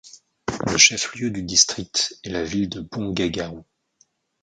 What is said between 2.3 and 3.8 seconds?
la ville de Bongaigaon.